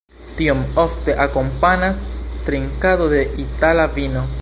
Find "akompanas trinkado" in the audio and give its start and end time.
1.27-3.11